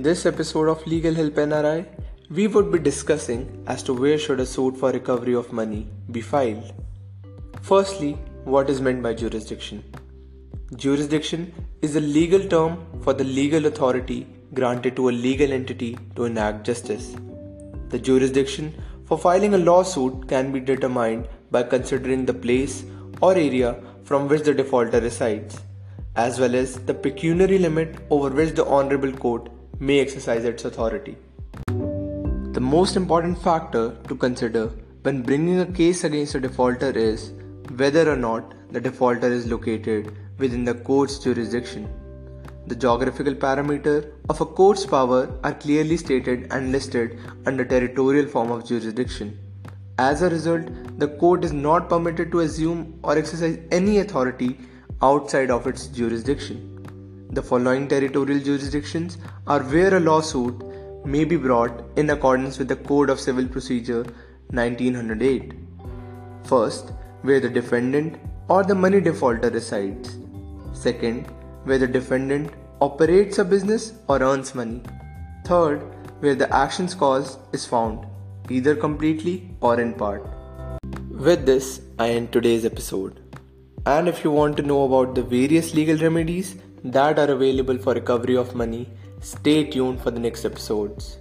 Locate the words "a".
4.40-4.46, 11.96-12.00, 15.10-15.18, 19.52-19.58, 35.60-35.66, 36.34-36.40, 44.42-44.44, 50.20-50.28, 59.94-60.00, 73.38-73.44